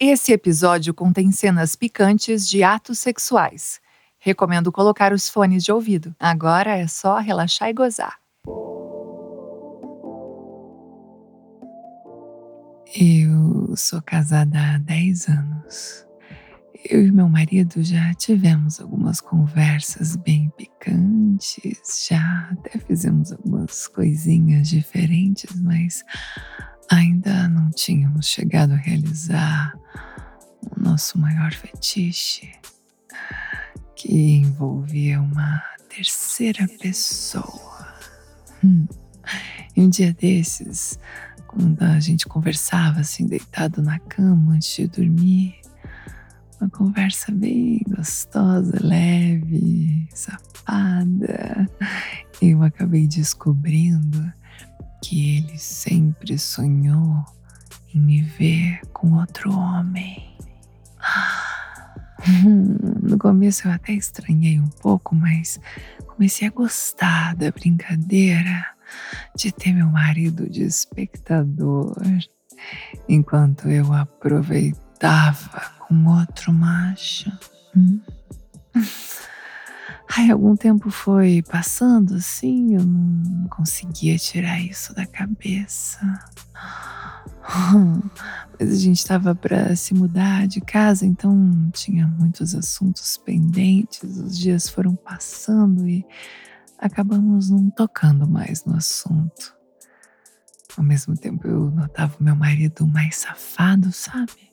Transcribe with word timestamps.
Esse 0.00 0.32
episódio 0.32 0.94
contém 0.94 1.32
cenas 1.32 1.74
picantes 1.74 2.48
de 2.48 2.62
atos 2.62 3.00
sexuais. 3.00 3.80
Recomendo 4.20 4.70
colocar 4.70 5.12
os 5.12 5.28
fones 5.28 5.64
de 5.64 5.72
ouvido. 5.72 6.14
Agora 6.20 6.76
é 6.76 6.86
só 6.86 7.18
relaxar 7.18 7.68
e 7.68 7.72
gozar. 7.72 8.16
Eu 12.94 13.74
sou 13.76 14.00
casada 14.00 14.76
há 14.76 14.78
10 14.78 15.28
anos. 15.30 16.06
Eu 16.88 17.04
e 17.04 17.10
meu 17.10 17.28
marido 17.28 17.82
já 17.82 18.14
tivemos 18.14 18.80
algumas 18.80 19.20
conversas 19.20 20.14
bem 20.14 20.48
picantes, 20.56 22.06
já 22.08 22.50
até 22.52 22.78
fizemos 22.78 23.32
algumas 23.32 23.88
coisinhas 23.88 24.68
diferentes, 24.68 25.60
mas 25.60 26.04
ainda 26.88 27.48
não 27.48 27.68
tínhamos 27.72 28.28
chegado 28.28 28.74
a 28.74 28.76
realizar 28.76 29.74
o 30.62 30.80
nosso 30.80 31.18
maior 31.18 31.52
fetiche, 31.52 32.52
que 33.94 34.36
envolvia 34.36 35.20
uma 35.20 35.62
terceira 35.88 36.68
pessoa. 36.80 37.94
Hum. 38.64 38.86
E 39.76 39.80
um 39.80 39.88
dia 39.88 40.12
desses, 40.12 40.98
quando 41.46 41.82
a 41.82 42.00
gente 42.00 42.26
conversava 42.26 43.00
assim, 43.00 43.26
deitado 43.26 43.82
na 43.82 43.98
cama 43.98 44.54
antes 44.54 44.74
de 44.76 44.86
dormir, 44.86 45.60
uma 46.60 46.68
conversa 46.70 47.30
bem 47.30 47.80
gostosa, 47.88 48.78
leve, 48.80 50.08
safada, 50.12 51.68
eu 52.42 52.62
acabei 52.62 53.06
descobrindo 53.06 54.32
que 55.02 55.36
ele 55.38 55.58
sempre 55.58 56.36
sonhou 56.38 57.24
em 57.94 58.00
me 58.00 58.22
ver 58.22 58.80
com 58.92 59.14
outro 59.14 59.52
homem. 59.52 60.36
No 63.02 63.18
começo 63.18 63.66
eu 63.66 63.72
até 63.72 63.92
estranhei 63.92 64.60
um 64.60 64.68
pouco, 64.68 65.14
mas 65.14 65.58
comecei 66.06 66.46
a 66.46 66.50
gostar 66.50 67.34
da 67.34 67.50
brincadeira 67.50 68.66
de 69.34 69.52
ter 69.52 69.72
meu 69.72 69.86
marido 69.86 70.48
de 70.48 70.62
espectador, 70.62 71.96
enquanto 73.08 73.68
eu 73.68 73.92
aproveitava 73.92 75.72
com 75.80 76.06
outro 76.06 76.52
macho. 76.52 77.30
Hum. 77.76 78.00
Aí 80.16 80.30
algum 80.30 80.56
tempo 80.56 80.90
foi 80.90 81.42
passando 81.42 82.14
assim, 82.14 82.74
eu 82.74 82.84
não 82.84 83.46
conseguia 83.48 84.16
tirar 84.16 84.58
isso 84.60 84.94
da 84.94 85.06
cabeça. 85.06 86.00
Mas 88.58 88.72
a 88.72 88.74
gente 88.74 88.98
estava 88.98 89.34
para 89.34 89.74
se 89.74 89.94
mudar 89.94 90.46
de 90.46 90.60
casa, 90.60 91.06
então 91.06 91.70
tinha 91.72 92.06
muitos 92.06 92.54
assuntos 92.54 93.16
pendentes. 93.16 94.02
Os 94.02 94.38
dias 94.38 94.68
foram 94.68 94.94
passando 94.94 95.88
e 95.88 96.04
acabamos 96.78 97.50
não 97.50 97.70
tocando 97.70 98.28
mais 98.28 98.64
no 98.64 98.76
assunto. 98.76 99.56
Ao 100.76 100.84
mesmo 100.84 101.16
tempo, 101.16 101.46
eu 101.46 101.70
notava 101.70 102.16
o 102.20 102.22
meu 102.22 102.36
marido 102.36 102.86
mais 102.86 103.16
safado, 103.16 103.90
sabe? 103.92 104.52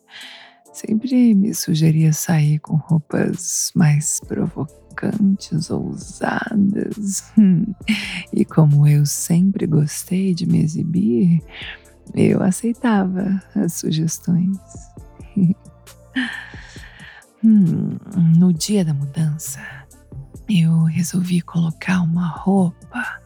Sempre 0.74 1.34
me 1.36 1.54
sugeria 1.54 2.12
sair 2.12 2.60
com 2.60 2.76
roupas 2.76 3.72
mais 3.76 4.20
provocantes, 4.22 5.70
ousadas. 5.70 7.32
E 8.34 8.44
como 8.44 8.86
eu 8.86 9.06
sempre 9.06 9.66
gostei 9.66 10.34
de 10.34 10.46
me 10.46 10.62
exibir, 10.62 11.42
eu 12.14 12.42
aceitava 12.42 13.42
as 13.56 13.74
sugestões. 13.74 14.58
hum, 17.44 17.98
no 18.38 18.54
dia 18.54 18.86
da 18.86 18.94
mudança, 18.94 19.60
eu 20.48 20.84
resolvi 20.84 21.42
colocar 21.42 22.02
uma 22.02 22.28
roupa 22.28 23.22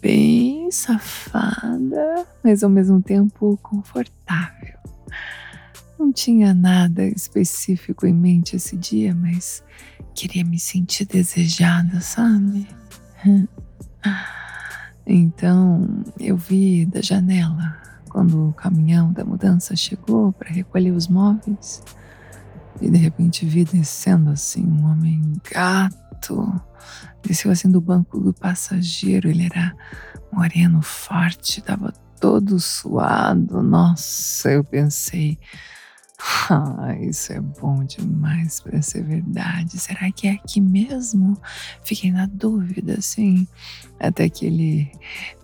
bem 0.00 0.70
safada, 0.70 2.26
mas 2.42 2.62
ao 2.62 2.70
mesmo 2.70 3.00
tempo 3.02 3.58
confortável. 3.62 4.78
Não 5.98 6.10
tinha 6.12 6.54
nada 6.54 7.04
específico 7.04 8.06
em 8.06 8.14
mente 8.14 8.56
esse 8.56 8.76
dia, 8.76 9.14
mas 9.14 9.62
queria 10.14 10.44
me 10.44 10.58
sentir 10.58 11.04
desejada, 11.04 12.00
sabe? 12.00 12.66
Então 15.12 16.04
eu 16.20 16.36
vi 16.36 16.86
da 16.86 17.02
janela 17.02 17.76
quando 18.08 18.50
o 18.50 18.52
caminhão 18.52 19.12
da 19.12 19.24
mudança 19.24 19.74
chegou 19.74 20.32
para 20.32 20.50
recolher 20.50 20.92
os 20.92 21.08
móveis 21.08 21.82
e 22.80 22.88
de 22.88 22.96
repente 22.96 23.44
vi 23.44 23.64
descendo 23.64 24.30
assim 24.30 24.64
um 24.64 24.84
homem 24.88 25.20
gato. 25.52 26.60
Desceu 27.22 27.50
assim 27.50 27.68
do 27.68 27.80
banco 27.80 28.20
do 28.20 28.32
passageiro. 28.32 29.28
Ele 29.28 29.46
era 29.46 29.74
moreno, 30.32 30.80
forte, 30.80 31.58
estava 31.58 31.92
todo 32.20 32.60
suado. 32.60 33.62
Nossa, 33.64 34.52
eu 34.52 34.62
pensei, 34.62 35.38
ah, 36.50 36.94
isso 37.00 37.32
é 37.32 37.40
bom 37.40 37.84
demais 37.84 38.60
para 38.60 38.82
ser 38.82 39.04
verdade. 39.04 39.78
Será 39.78 40.10
que 40.12 40.28
é 40.28 40.32
aqui 40.32 40.60
mesmo? 40.60 41.40
Fiquei 41.82 42.12
na 42.12 42.26
dúvida, 42.26 42.94
assim, 42.98 43.48
até 43.98 44.28
que 44.28 44.46
ele 44.46 44.92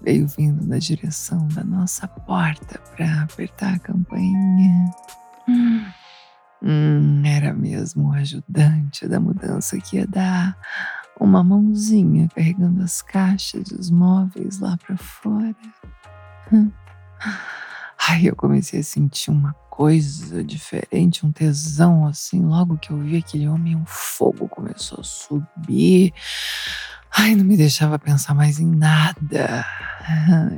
veio 0.03 0.26
vindo 0.26 0.66
na 0.66 0.78
direção 0.78 1.48
da 1.48 1.65
nossa 1.65 2.06
porta 2.06 2.78
para 2.94 3.22
apertar 3.22 3.75
a 3.75 3.78
campainha. 3.78 4.91
Hum, 6.62 7.22
era 7.25 7.54
mesmo 7.54 8.09
o 8.09 8.12
ajudante 8.12 9.06
da 9.06 9.20
mudança 9.20 9.78
que 9.78 9.97
ia 9.97 10.06
dar 10.06 10.56
uma 11.19 11.42
mãozinha 11.42 12.28
carregando 12.34 12.82
as 12.82 13.00
caixas 13.00 13.70
e 13.70 13.75
os 13.75 13.91
móveis 13.91 14.59
lá 14.59 14.76
para 14.76 14.97
fora. 14.97 15.54
Hum. 16.53 16.70
Ai, 18.09 18.28
eu 18.28 18.36
comecei 18.36 18.81
a 18.81 18.84
sentir 18.84 19.31
uma 19.31 19.54
coisa 19.76 20.42
diferente, 20.42 21.26
um 21.26 21.31
tesão 21.31 22.06
assim. 22.06 22.41
Logo 22.41 22.78
que 22.78 22.91
eu 22.91 22.98
vi 22.98 23.19
aquele 23.19 23.47
homem, 23.47 23.76
um 23.76 23.84
fogo 23.84 24.48
começou 24.48 25.00
a 25.00 25.04
subir. 25.04 26.14
Ai, 27.14 27.34
não 27.34 27.44
me 27.44 27.59
deixava 27.59 27.98
pensar 27.98 28.34
mais 28.34 28.59
em 28.59 28.66
nada. 28.66 29.65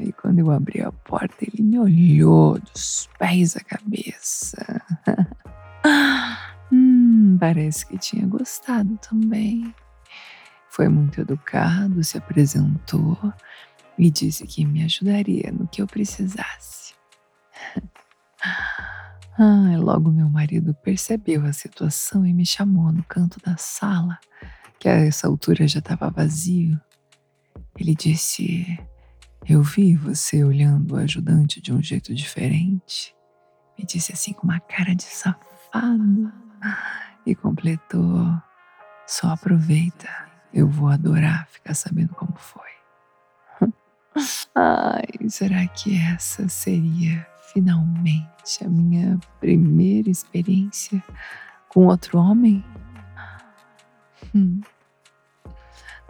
E 0.02 0.12
quando 0.12 0.40
eu 0.40 0.50
abri 0.50 0.82
a 0.82 0.92
porta, 0.92 1.36
ele 1.40 1.62
me 1.62 1.78
olhou 1.78 2.58
dos 2.58 3.08
pés 3.18 3.56
à 3.56 3.60
cabeça. 3.60 4.82
Hum, 6.70 7.38
parece 7.40 7.86
que 7.86 7.96
tinha 7.96 8.26
gostado 8.26 8.98
também. 8.98 9.74
Foi 10.68 10.86
muito 10.86 11.18
educado, 11.18 12.04
se 12.04 12.18
apresentou 12.18 13.16
e 13.98 14.10
disse 14.10 14.46
que 14.46 14.66
me 14.66 14.84
ajudaria 14.84 15.50
no 15.50 15.66
que 15.66 15.80
eu 15.80 15.86
precisasse. 15.86 16.92
Ah, 19.40 19.76
logo 19.78 20.10
meu 20.10 20.28
marido 20.28 20.74
percebeu 20.82 21.46
a 21.46 21.52
situação 21.52 22.26
e 22.26 22.34
me 22.34 22.44
chamou 22.44 22.90
no 22.90 23.04
canto 23.04 23.38
da 23.38 23.56
sala, 23.56 24.18
que 24.80 24.88
a 24.88 24.94
essa 24.94 25.28
altura 25.28 25.68
já 25.68 25.78
estava 25.78 26.10
vazio. 26.10 26.76
Ele 27.78 27.94
disse: 27.94 28.76
Eu 29.46 29.62
vi 29.62 29.94
você 29.94 30.42
olhando 30.42 30.94
o 30.94 30.96
ajudante 30.96 31.60
de 31.60 31.72
um 31.72 31.80
jeito 31.80 32.12
diferente. 32.12 33.14
Me 33.78 33.84
disse 33.86 34.12
assim 34.12 34.32
com 34.32 34.42
uma 34.42 34.58
cara 34.58 34.92
de 34.92 35.04
safado 35.04 36.32
e 37.24 37.32
completou: 37.36 38.26
Só 39.06 39.28
aproveita, 39.28 40.08
eu 40.52 40.66
vou 40.66 40.88
adorar 40.88 41.46
ficar 41.46 41.74
sabendo 41.74 42.12
como 42.16 42.34
foi. 42.36 42.72
Ai, 44.52 45.28
será 45.28 45.64
que 45.68 45.96
essa 45.96 46.48
seria 46.48 47.24
finalmente 47.52 48.64
a 48.64 48.68
minha 48.68 49.18
primeira 49.40 50.10
experiência 50.10 51.02
com 51.68 51.86
outro 51.86 52.18
homem? 52.18 52.64
Hum. 54.34 54.60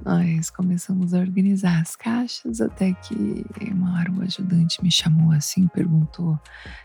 Nós 0.05 0.49
começamos 0.49 1.13
a 1.13 1.19
organizar 1.19 1.81
as 1.81 1.97
caixas 1.97 2.61
até 2.61 2.93
que 2.93 3.45
uma 3.73 3.99
hora 3.99 4.13
o 4.13 4.23
ajudante 4.23 4.83
me 4.83 4.91
chamou 4.93 5.33
assim 5.33 5.67
perguntou 5.67 6.39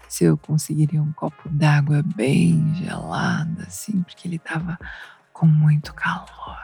se 0.09 0.23
eu 0.23 0.35
conseguiria 0.35 1.01
um 1.01 1.11
copo 1.13 1.47
d'água 1.49 2.03
bem 2.15 2.73
gelada, 2.75 3.63
assim, 3.63 4.01
porque 4.01 4.27
ele 4.27 4.37
estava 4.37 4.79
com 5.31 5.45
muito 5.45 5.93
calor. 5.93 6.57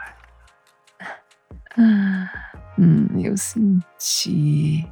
Hum, 2.78 3.06
eu 3.22 3.36
senti 3.36 4.90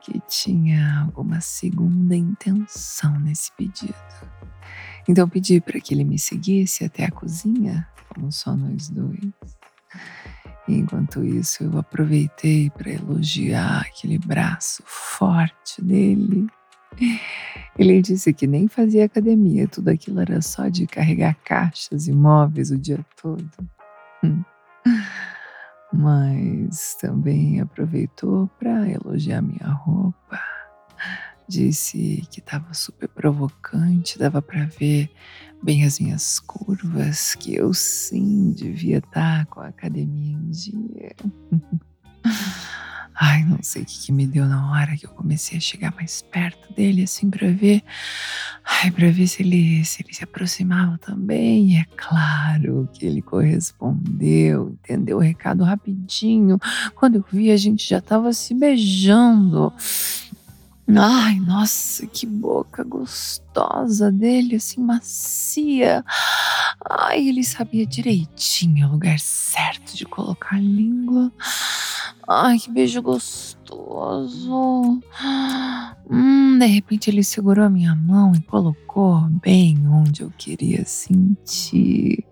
que 0.00 0.20
tinha 0.28 1.00
alguma 1.00 1.40
segunda 1.40 2.16
intenção 2.16 3.18
nesse 3.20 3.52
pedido. 3.52 3.94
Então 5.08 5.28
pedi 5.28 5.60
para 5.60 5.80
que 5.80 5.94
ele 5.94 6.04
me 6.04 6.18
seguisse 6.18 6.84
até 6.84 7.04
a 7.04 7.10
cozinha, 7.10 7.88
como 8.08 8.30
só 8.30 8.54
nós 8.54 8.88
dois. 8.88 9.18
Enquanto 10.68 11.24
isso, 11.24 11.64
eu 11.64 11.78
aproveitei 11.78 12.68
para 12.68 12.90
elogiar 12.90 13.80
aquele 13.80 14.18
braço 14.18 14.82
forte 14.84 15.80
dele. 15.80 16.46
Ele 17.78 18.02
disse 18.02 18.34
que 18.34 18.46
nem 18.46 18.68
fazia 18.68 19.04
academia, 19.04 19.66
tudo 19.66 19.88
aquilo 19.88 20.20
era 20.20 20.42
só 20.42 20.68
de 20.68 20.86
carregar 20.86 21.36
caixas 21.42 22.06
e 22.06 22.12
móveis 22.12 22.70
o 22.70 22.76
dia 22.76 23.04
todo. 23.20 23.48
Hum. 24.22 24.42
Mas 25.92 26.96
também 27.00 27.60
aproveitou 27.60 28.48
para 28.58 28.88
elogiar 28.88 29.42
minha 29.42 29.68
roupa. 29.68 30.38
Disse 31.48 32.26
que 32.30 32.40
estava 32.40 32.74
super 32.74 33.08
provocante, 33.08 34.18
dava 34.18 34.42
para 34.42 34.66
ver 34.66 35.10
bem 35.62 35.84
as 35.84 35.98
minhas 35.98 36.38
curvas, 36.38 37.34
que 37.34 37.54
eu 37.54 37.72
sim 37.72 38.52
devia 38.52 38.98
estar 38.98 39.46
tá 39.46 39.46
com 39.46 39.60
a 39.60 39.68
academia 39.68 40.36
em 40.36 40.50
dia. 40.50 41.16
Ai, 43.20 43.42
não 43.42 43.58
sei 43.62 43.82
o 43.82 43.84
que, 43.84 43.98
que, 43.98 44.12
me 44.12 44.28
deu 44.28 44.46
na 44.46 44.70
hora 44.70 44.96
que 44.96 45.04
eu 45.04 45.10
comecei 45.10 45.58
a 45.58 45.60
chegar 45.60 45.92
mais 45.96 46.22
perto 46.22 46.72
dele, 46.72 47.02
assim, 47.02 47.28
para 47.28 47.50
ver. 47.50 47.82
Ai, 48.64 48.92
para 48.92 49.10
ver 49.10 49.26
se 49.26 49.42
ele, 49.42 49.84
se 49.84 50.02
ele 50.02 50.14
se 50.14 50.22
aproximava 50.22 50.96
também. 50.98 51.72
E 51.72 51.76
é 51.78 51.84
claro 51.96 52.88
que 52.92 53.04
ele 53.04 53.20
correspondeu, 53.20 54.70
entendeu 54.70 55.16
o 55.16 55.20
recado 55.20 55.64
rapidinho. 55.64 56.60
Quando 56.94 57.16
eu 57.16 57.24
vi, 57.32 57.50
a 57.50 57.56
gente 57.56 57.88
já 57.88 57.98
estava 57.98 58.32
se 58.32 58.54
beijando. 58.54 59.72
Ai, 60.96 61.40
nossa, 61.40 62.06
que 62.06 62.24
boca 62.24 62.84
gostosa 62.84 64.12
dele, 64.12 64.54
assim, 64.56 64.80
macia. 64.80 66.04
Ai, 66.88 67.28
ele 67.28 67.42
sabia 67.42 67.84
direitinho 67.84 68.86
o 68.86 68.92
lugar 68.92 69.18
certo 69.18 69.96
de 69.96 70.06
colocar 70.06 70.54
a 70.54 70.60
língua. 70.60 71.32
Ai, 72.30 72.58
que 72.58 72.70
beijo 72.70 73.00
gostoso. 73.00 75.00
Hum, 76.10 76.58
de 76.58 76.66
repente 76.66 77.08
ele 77.08 77.24
segurou 77.24 77.64
a 77.64 77.70
minha 77.70 77.94
mão 77.94 78.34
e 78.34 78.42
colocou 78.42 79.22
bem 79.42 79.88
onde 79.88 80.20
eu 80.20 80.30
queria 80.36 80.84
sentir. 80.84 82.22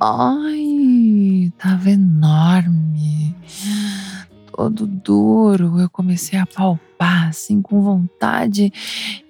Ai, 0.00 1.52
tava 1.56 1.90
enorme 1.90 3.36
todo 4.52 4.84
duro. 4.84 5.78
Eu 5.78 5.88
comecei 5.88 6.36
a 6.36 6.44
palpar 6.44 7.28
assim 7.28 7.62
com 7.62 7.80
vontade 7.80 8.72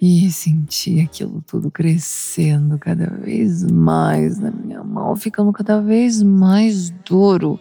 e 0.01 0.31
senti 0.31 1.01
aquilo 1.01 1.45
tudo 1.47 1.71
crescendo 1.71 2.79
cada 2.79 3.11
vez 3.11 3.71
mais 3.71 4.39
na 4.39 4.51
minha 4.51 4.83
mão, 4.83 5.15
ficando 5.15 5.53
cada 5.53 5.83
vez 5.83 6.23
mais 6.23 6.89
duro. 7.05 7.61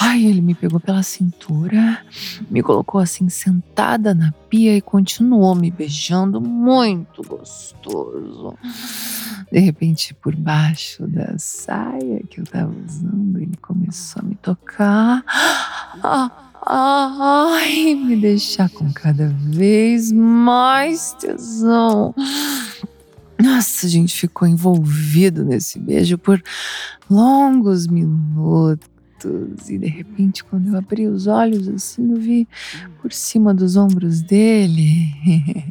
Ai, 0.00 0.24
ele 0.24 0.40
me 0.40 0.54
pegou 0.54 0.78
pela 0.78 1.02
cintura, 1.02 2.04
me 2.48 2.62
colocou 2.62 3.00
assim 3.00 3.28
sentada 3.28 4.14
na 4.14 4.30
pia 4.48 4.76
e 4.76 4.80
continuou 4.80 5.56
me 5.56 5.72
beijando 5.72 6.40
muito 6.40 7.20
gostoso. 7.26 8.56
De 9.50 9.58
repente, 9.58 10.14
por 10.14 10.36
baixo 10.36 11.04
da 11.08 11.36
saia 11.36 12.22
que 12.30 12.40
eu 12.40 12.44
tava 12.44 12.72
usando, 12.86 13.40
ele 13.40 13.56
começou 13.60 14.22
a 14.22 14.24
me 14.24 14.36
tocar. 14.36 15.24
Ai, 16.64 17.94
me 17.96 18.14
deixar 18.14 18.70
com 18.70 18.92
cada 18.92 19.28
vez 19.28 20.12
mais 20.12 21.12
tesão. 21.14 22.14
Nossa, 23.42 23.86
a 23.86 23.88
gente 23.88 24.14
ficou 24.14 24.46
envolvido 24.46 25.44
nesse 25.44 25.78
beijo 25.78 26.18
por 26.18 26.40
longos 27.10 27.88
minutos. 27.88 28.97
E 29.68 29.78
de 29.78 29.86
repente, 29.86 30.44
quando 30.44 30.68
eu 30.68 30.76
abri 30.76 31.06
os 31.06 31.26
olhos 31.26 31.68
assim, 31.68 32.10
eu 32.10 32.16
vi 32.16 32.48
por 33.00 33.12
cima 33.12 33.52
dos 33.54 33.76
ombros 33.76 34.20
dele 34.20 35.12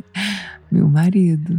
meu 0.72 0.90
marido, 0.90 1.58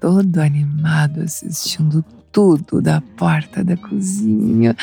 todo 0.00 0.38
animado, 0.38 1.22
assistindo 1.22 2.04
tudo 2.30 2.80
da 2.80 3.00
porta 3.00 3.62
da 3.62 3.76
cozinha. 3.76 4.76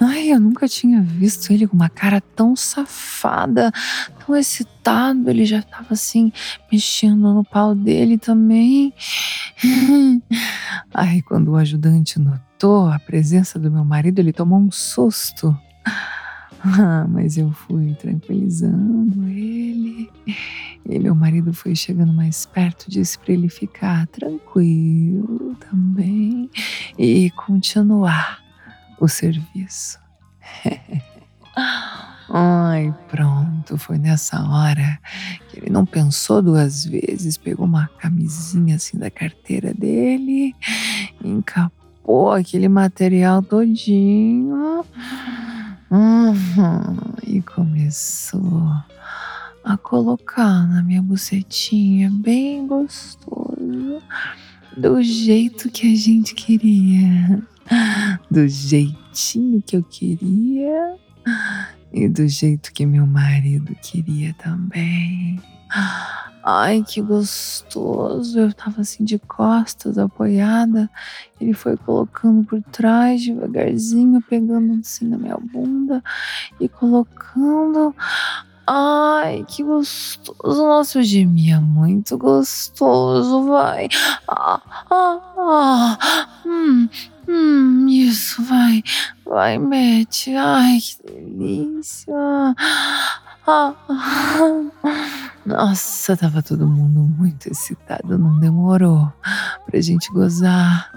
Ai, 0.00 0.32
eu 0.32 0.40
nunca 0.40 0.66
tinha 0.66 1.00
visto 1.00 1.52
ele 1.52 1.68
com 1.68 1.76
uma 1.76 1.88
cara 1.88 2.20
tão 2.20 2.56
safada, 2.56 3.70
tão 4.24 4.34
excitado. 4.34 5.30
Ele 5.30 5.44
já 5.44 5.60
estava 5.60 5.86
assim, 5.90 6.32
mexendo 6.70 7.32
no 7.32 7.44
pau 7.44 7.74
dele 7.74 8.18
também. 8.18 8.92
Ai, 10.92 11.22
quando 11.22 11.52
o 11.52 11.56
ajudante 11.56 12.18
notou 12.18 12.53
a 12.72 12.98
presença 12.98 13.58
do 13.58 13.70
meu 13.70 13.84
marido, 13.84 14.18
ele 14.18 14.32
tomou 14.32 14.58
um 14.58 14.70
susto. 14.70 15.56
Ah, 16.66 17.06
mas 17.06 17.36
eu 17.36 17.52
fui 17.52 17.94
tranquilizando 17.94 19.28
ele. 19.28 20.10
E 20.88 20.98
meu 20.98 21.14
marido 21.14 21.52
foi 21.52 21.76
chegando 21.76 22.12
mais 22.12 22.46
perto, 22.46 22.90
disse 22.90 23.18
para 23.18 23.34
ele 23.34 23.50
ficar 23.50 24.06
tranquilo 24.06 25.54
também 25.56 26.50
e 26.98 27.30
continuar 27.32 28.42
o 28.98 29.06
serviço. 29.06 29.98
Ai, 32.30 32.94
pronto, 33.08 33.76
foi 33.76 33.98
nessa 33.98 34.42
hora 34.42 34.98
que 35.48 35.58
ele 35.58 35.70
não 35.70 35.84
pensou 35.84 36.40
duas 36.40 36.86
vezes, 36.86 37.36
pegou 37.36 37.66
uma 37.66 37.88
camisinha 37.98 38.76
assim 38.76 38.98
da 38.98 39.10
carteira 39.10 39.74
dele, 39.74 40.54
encapou 41.22 41.83
aquele 42.32 42.68
material 42.68 43.42
todinho. 43.42 44.84
Uhum, 45.90 46.96
e 47.26 47.40
começou 47.40 48.68
a 49.64 49.76
colocar 49.78 50.66
na 50.68 50.82
minha 50.82 51.00
bucetinha 51.00 52.10
bem 52.10 52.66
gostoso, 52.66 54.02
do 54.76 55.02
jeito 55.02 55.70
que 55.70 55.92
a 55.92 55.96
gente 55.96 56.34
queria. 56.34 57.42
Do 58.30 58.46
jeitinho 58.46 59.62
que 59.62 59.76
eu 59.76 59.82
queria. 59.82 60.96
E 61.92 62.08
do 62.08 62.28
jeito 62.28 62.72
que 62.72 62.84
meu 62.84 63.06
marido 63.06 63.74
queria 63.80 64.34
também. 64.34 65.40
Ai, 66.46 66.84
que 66.86 67.00
gostoso! 67.00 68.38
Eu 68.38 68.52
tava 68.52 68.82
assim 68.82 69.02
de 69.02 69.18
costas, 69.18 69.96
apoiada. 69.96 70.90
Ele 71.40 71.54
foi 71.54 71.74
colocando 71.74 72.44
por 72.44 72.62
trás 72.64 73.22
devagarzinho, 73.24 74.20
pegando 74.20 74.78
assim 74.78 75.08
na 75.08 75.16
minha 75.16 75.38
bunda 75.38 76.02
e 76.60 76.68
colocando. 76.68 77.94
Ai, 78.66 79.44
que 79.48 79.62
gostoso. 79.62 80.62
Nossa, 80.66 80.98
eu 80.98 81.02
gemia 81.02 81.60
muito 81.60 82.18
gostoso, 82.18 83.44
vai. 83.46 83.88
Ah, 84.28 84.60
ah, 84.90 85.20
ah. 85.38 86.28
Hum, 86.46 86.88
hum, 87.26 87.86
isso, 87.88 88.42
vai. 88.44 88.82
Vai, 89.24 89.58
mete. 89.58 90.34
Ai, 90.34 90.78
que 90.78 90.96
delícia. 91.10 92.14
Ah, 93.46 93.74
Nossa, 95.46 96.16
tava 96.16 96.42
todo 96.42 96.66
mundo 96.66 97.00
muito 97.00 97.50
excitado, 97.50 98.18
não 98.18 98.38
demorou 98.40 99.12
pra 99.66 99.80
gente 99.80 100.10
gozar. 100.10 100.90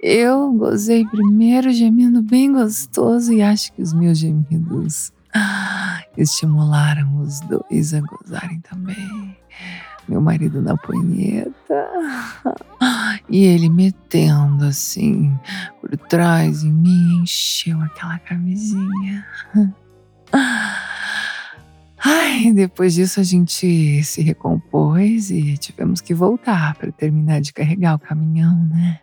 Eu 0.00 0.52
gozei 0.52 1.06
primeiro, 1.06 1.72
gemendo 1.72 2.20
bem 2.22 2.52
gostoso, 2.52 3.32
e 3.32 3.40
acho 3.42 3.72
que 3.72 3.82
os 3.82 3.92
meus 3.92 4.18
gemidos 4.18 5.12
estimularam 6.16 7.20
os 7.20 7.40
dois 7.40 7.94
a 7.94 8.00
gozarem 8.00 8.60
também. 8.60 9.36
Meu 10.08 10.20
marido 10.20 10.62
na 10.62 10.76
punheta 10.76 11.86
e 13.28 13.44
ele 13.44 13.68
metendo 13.68 14.64
assim 14.64 15.38
por 15.80 15.96
trás 16.08 16.64
em 16.64 16.72
mim, 16.72 17.20
encheu 17.22 17.80
aquela 17.82 18.18
camisinha. 18.18 19.26
Ai, 22.04 22.52
depois 22.52 22.94
disso 22.94 23.20
a 23.20 23.22
gente 23.22 24.02
se 24.04 24.22
recompôs 24.22 25.30
e 25.30 25.56
tivemos 25.58 26.00
que 26.00 26.14
voltar 26.14 26.74
para 26.76 26.92
terminar 26.92 27.40
de 27.40 27.52
carregar 27.52 27.94
o 27.94 27.98
caminhão, 27.98 28.64
né? 28.66 29.00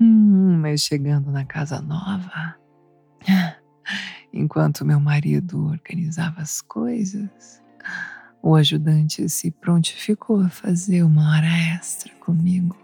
Hum, 0.00 0.58
mas 0.60 0.82
chegando 0.82 1.30
na 1.32 1.44
casa 1.44 1.80
nova, 1.80 2.54
Enquanto 4.32 4.84
meu 4.84 5.00
marido 5.00 5.66
organizava 5.66 6.40
as 6.40 6.60
coisas, 6.60 7.62
o 8.42 8.54
ajudante 8.54 9.28
se 9.28 9.50
prontificou 9.50 10.40
a 10.40 10.48
fazer 10.48 11.02
uma 11.02 11.30
hora 11.32 11.48
extra 11.74 12.12
comigo 12.16 12.76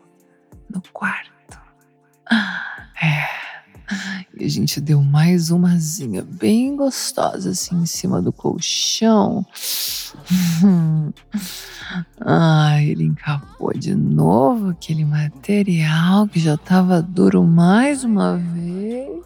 no 0.68 0.82
quarto. 0.92 1.60
É. 2.32 2.73
E 4.36 4.44
a 4.44 4.48
gente 4.48 4.80
deu 4.80 5.02
mais 5.02 5.50
umazinha 5.50 6.22
bem 6.22 6.76
gostosa 6.76 7.50
assim 7.50 7.82
em 7.82 7.86
cima 7.86 8.20
do 8.20 8.32
colchão. 8.32 9.46
Ah, 12.18 12.82
ele 12.82 13.04
encapou 13.04 13.72
de 13.74 13.94
novo 13.94 14.70
aquele 14.70 15.04
material 15.04 16.26
que 16.26 16.40
já 16.40 16.54
estava 16.54 17.02
duro 17.02 17.44
mais 17.44 18.04
uma 18.04 18.38
vez. 18.38 19.22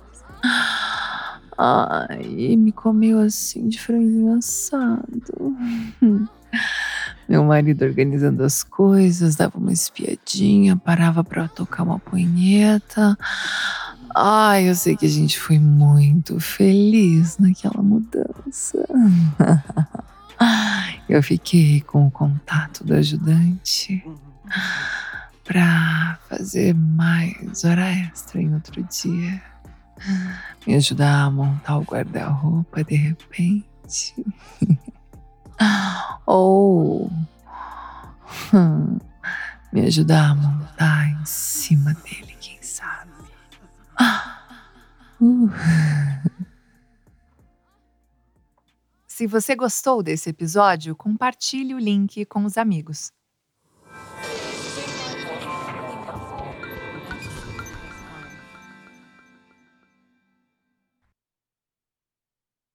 Ai, 1.56 2.56
me 2.56 2.72
comeu 2.72 3.20
assim 3.20 3.68
de 3.68 3.80
franguinho 3.80 4.37
assado. 4.37 5.56
Meu 7.28 7.44
marido 7.44 7.84
organizando 7.84 8.42
as 8.42 8.62
coisas, 8.62 9.37
dava 9.37 9.58
uma 9.58 9.72
espiadinha, 9.72 10.76
parava 10.76 11.22
para 11.22 11.48
tocar 11.48 11.82
uma 11.82 11.98
punheta. 11.98 13.18
Ai, 14.20 14.68
eu 14.68 14.75
sei 14.75 14.96
que 14.96 15.06
a 15.06 15.08
gente 15.08 15.38
foi 15.38 15.60
muito 15.60 16.40
feliz 16.40 17.38
naquela 17.38 17.80
mudança. 17.80 18.84
Eu 21.08 21.22
fiquei 21.22 21.80
com 21.82 22.08
o 22.08 22.10
contato 22.10 22.82
do 22.82 22.94
ajudante 22.94 24.04
para 25.44 26.18
fazer 26.28 26.75
mais 26.75 27.62
hora 27.62 27.92
extra 27.92 28.42
em 28.42 28.52
outro 28.52 28.82
dia. 28.82 29.40
Me 30.66 30.75
ajudar 30.75 31.22
a 31.22 31.30
montar 31.30 31.78
o 31.78 31.84
guarda-roupa 31.84 32.82
de 32.82 32.96
repente. 32.96 34.16
Ou 36.26 37.08
hum, 38.52 38.98
me 39.72 39.82
ajudar 39.82 40.30
a 40.30 40.34
montar 40.34 41.08
em 41.08 41.25
cima 41.25 41.94
dele, 41.94 42.37
quem 42.40 42.60
sabe. 42.60 43.17
Se 49.06 49.26
você 49.26 49.56
gostou 49.56 50.02
desse 50.02 50.30
episódio, 50.30 50.94
compartilhe 50.94 51.75
o 51.75 51.78
link 51.78 52.25
com 52.26 52.44
os 52.44 52.56
amigos. 52.56 53.10